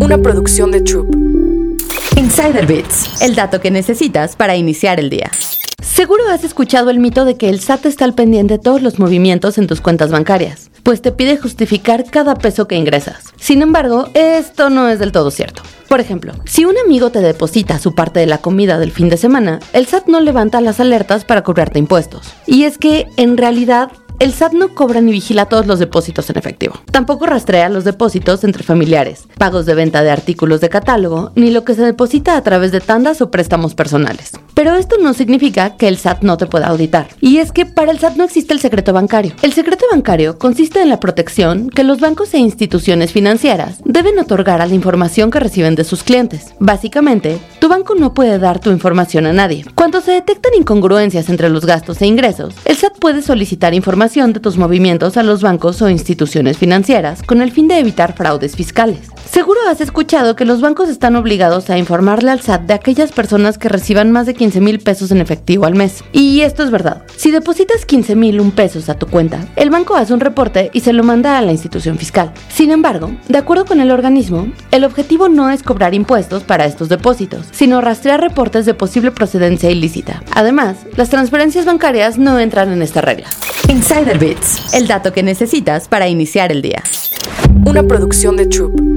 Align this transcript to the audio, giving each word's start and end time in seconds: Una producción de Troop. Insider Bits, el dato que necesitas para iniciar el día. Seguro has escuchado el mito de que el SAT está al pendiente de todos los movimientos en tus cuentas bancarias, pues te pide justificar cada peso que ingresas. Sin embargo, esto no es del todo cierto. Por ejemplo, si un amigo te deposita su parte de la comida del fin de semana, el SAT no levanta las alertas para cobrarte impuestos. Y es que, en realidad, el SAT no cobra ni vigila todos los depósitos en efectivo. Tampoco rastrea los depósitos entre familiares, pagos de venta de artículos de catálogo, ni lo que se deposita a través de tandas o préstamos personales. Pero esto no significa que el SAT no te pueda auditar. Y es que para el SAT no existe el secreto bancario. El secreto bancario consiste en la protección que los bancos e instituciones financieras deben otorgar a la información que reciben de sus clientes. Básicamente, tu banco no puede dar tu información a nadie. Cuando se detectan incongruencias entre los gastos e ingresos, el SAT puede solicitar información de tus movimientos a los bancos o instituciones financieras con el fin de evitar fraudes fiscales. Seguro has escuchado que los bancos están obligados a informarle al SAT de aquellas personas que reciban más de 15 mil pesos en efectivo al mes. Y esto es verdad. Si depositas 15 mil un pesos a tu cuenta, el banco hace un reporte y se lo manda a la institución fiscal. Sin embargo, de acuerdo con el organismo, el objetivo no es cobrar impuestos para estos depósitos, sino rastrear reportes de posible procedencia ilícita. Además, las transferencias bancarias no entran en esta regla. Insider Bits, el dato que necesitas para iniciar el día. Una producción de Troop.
Una 0.00 0.18
producción 0.18 0.70
de 0.70 0.80
Troop. 0.80 1.14
Insider 2.16 2.66
Bits, 2.66 3.22
el 3.22 3.34
dato 3.34 3.60
que 3.60 3.70
necesitas 3.70 4.36
para 4.36 4.56
iniciar 4.56 5.00
el 5.00 5.10
día. 5.10 5.30
Seguro 5.82 6.28
has 6.28 6.44
escuchado 6.44 6.90
el 6.90 6.98
mito 6.98 7.24
de 7.24 7.36
que 7.36 7.48
el 7.48 7.60
SAT 7.60 7.86
está 7.86 8.04
al 8.04 8.14
pendiente 8.14 8.54
de 8.54 8.58
todos 8.58 8.82
los 8.82 8.98
movimientos 8.98 9.58
en 9.58 9.66
tus 9.66 9.80
cuentas 9.80 10.10
bancarias, 10.10 10.70
pues 10.82 11.02
te 11.02 11.12
pide 11.12 11.36
justificar 11.36 12.04
cada 12.04 12.34
peso 12.34 12.68
que 12.68 12.76
ingresas. 12.76 13.32
Sin 13.36 13.62
embargo, 13.62 14.08
esto 14.14 14.70
no 14.70 14.88
es 14.88 14.98
del 14.98 15.12
todo 15.12 15.30
cierto. 15.30 15.62
Por 15.88 16.00
ejemplo, 16.00 16.34
si 16.44 16.64
un 16.64 16.76
amigo 16.78 17.10
te 17.10 17.20
deposita 17.20 17.78
su 17.78 17.94
parte 17.94 18.20
de 18.20 18.26
la 18.26 18.38
comida 18.38 18.78
del 18.78 18.92
fin 18.92 19.08
de 19.08 19.16
semana, 19.16 19.60
el 19.72 19.86
SAT 19.86 20.08
no 20.08 20.20
levanta 20.20 20.60
las 20.60 20.80
alertas 20.80 21.24
para 21.24 21.42
cobrarte 21.42 21.78
impuestos. 21.78 22.32
Y 22.46 22.64
es 22.64 22.78
que, 22.78 23.06
en 23.16 23.36
realidad, 23.36 23.90
el 24.18 24.32
SAT 24.32 24.52
no 24.52 24.74
cobra 24.74 25.00
ni 25.00 25.12
vigila 25.12 25.46
todos 25.46 25.66
los 25.66 25.78
depósitos 25.78 26.28
en 26.30 26.38
efectivo. 26.38 26.74
Tampoco 26.90 27.26
rastrea 27.26 27.68
los 27.68 27.84
depósitos 27.84 28.44
entre 28.44 28.62
familiares, 28.62 29.28
pagos 29.38 29.66
de 29.66 29.74
venta 29.74 30.02
de 30.02 30.10
artículos 30.10 30.60
de 30.60 30.68
catálogo, 30.68 31.32
ni 31.34 31.50
lo 31.50 31.64
que 31.64 31.74
se 31.74 31.82
deposita 31.82 32.36
a 32.36 32.42
través 32.42 32.72
de 32.72 32.80
tandas 32.80 33.20
o 33.20 33.30
préstamos 33.30 33.74
personales. 33.74 34.32
Pero 34.56 34.74
esto 34.74 34.96
no 34.96 35.12
significa 35.12 35.76
que 35.76 35.86
el 35.86 35.98
SAT 35.98 36.22
no 36.22 36.38
te 36.38 36.46
pueda 36.46 36.68
auditar. 36.68 37.08
Y 37.20 37.40
es 37.40 37.52
que 37.52 37.66
para 37.66 37.92
el 37.92 37.98
SAT 37.98 38.16
no 38.16 38.24
existe 38.24 38.54
el 38.54 38.58
secreto 38.58 38.94
bancario. 38.94 39.34
El 39.42 39.52
secreto 39.52 39.84
bancario 39.92 40.38
consiste 40.38 40.80
en 40.80 40.88
la 40.88 40.98
protección 40.98 41.68
que 41.68 41.84
los 41.84 42.00
bancos 42.00 42.32
e 42.32 42.38
instituciones 42.38 43.12
financieras 43.12 43.82
deben 43.84 44.18
otorgar 44.18 44.62
a 44.62 44.66
la 44.66 44.74
información 44.74 45.30
que 45.30 45.40
reciben 45.40 45.74
de 45.74 45.84
sus 45.84 46.02
clientes. 46.02 46.54
Básicamente, 46.58 47.38
tu 47.58 47.68
banco 47.68 47.94
no 47.96 48.14
puede 48.14 48.38
dar 48.38 48.58
tu 48.58 48.70
información 48.70 49.26
a 49.26 49.34
nadie. 49.34 49.66
Cuando 49.74 50.00
se 50.00 50.12
detectan 50.12 50.54
incongruencias 50.58 51.28
entre 51.28 51.50
los 51.50 51.66
gastos 51.66 52.00
e 52.00 52.06
ingresos, 52.06 52.54
el 52.64 52.76
SAT 52.76 52.98
puede 52.98 53.20
solicitar 53.20 53.74
información 53.74 54.32
de 54.32 54.40
tus 54.40 54.56
movimientos 54.56 55.18
a 55.18 55.22
los 55.22 55.42
bancos 55.42 55.82
o 55.82 55.90
instituciones 55.90 56.56
financieras 56.56 57.22
con 57.22 57.42
el 57.42 57.52
fin 57.52 57.68
de 57.68 57.78
evitar 57.78 58.14
fraudes 58.14 58.56
fiscales. 58.56 59.10
Seguro 59.30 59.60
has 59.68 59.82
escuchado 59.82 60.34
que 60.34 60.46
los 60.46 60.62
bancos 60.62 60.88
están 60.88 61.14
obligados 61.14 61.68
a 61.68 61.76
informarle 61.76 62.30
al 62.30 62.40
SAT 62.40 62.62
de 62.62 62.74
aquellas 62.74 63.12
personas 63.12 63.58
que 63.58 63.68
reciban 63.68 64.12
más 64.12 64.24
de 64.24 64.32
15 64.32 64.45
mil 64.54 64.78
pesos 64.78 65.10
en 65.10 65.20
efectivo 65.20 65.66
al 65.66 65.74
mes. 65.74 66.02
Y 66.12 66.40
esto 66.40 66.62
es 66.62 66.70
verdad. 66.70 67.02
Si 67.16 67.30
depositas 67.30 67.84
15 67.84 68.16
mil 68.16 68.40
un 68.40 68.52
pesos 68.52 68.88
a 68.88 68.98
tu 68.98 69.06
cuenta, 69.06 69.46
el 69.56 69.70
banco 69.70 69.96
hace 69.96 70.14
un 70.14 70.20
reporte 70.20 70.70
y 70.72 70.80
se 70.80 70.92
lo 70.92 71.02
manda 71.02 71.36
a 71.36 71.42
la 71.42 71.52
institución 71.52 71.98
fiscal. 71.98 72.32
Sin 72.48 72.70
embargo, 72.70 73.10
de 73.28 73.38
acuerdo 73.38 73.64
con 73.64 73.80
el 73.80 73.90
organismo, 73.90 74.52
el 74.70 74.84
objetivo 74.84 75.28
no 75.28 75.50
es 75.50 75.62
cobrar 75.62 75.94
impuestos 75.94 76.44
para 76.44 76.66
estos 76.66 76.88
depósitos, 76.88 77.46
sino 77.50 77.80
rastrear 77.80 78.20
reportes 78.20 78.66
de 78.66 78.74
posible 78.74 79.10
procedencia 79.10 79.70
ilícita. 79.70 80.22
Además, 80.32 80.76
las 80.96 81.10
transferencias 81.10 81.64
bancarias 81.64 82.18
no 82.18 82.38
entran 82.38 82.72
en 82.72 82.82
esta 82.82 83.00
regla. 83.00 83.26
Insider 83.68 84.18
Bits, 84.18 84.74
el 84.74 84.86
dato 84.86 85.12
que 85.12 85.22
necesitas 85.22 85.88
para 85.88 86.08
iniciar 86.08 86.52
el 86.52 86.62
día. 86.62 86.82
Una 87.66 87.82
producción 87.82 88.36
de 88.36 88.46
Troop. 88.46 88.95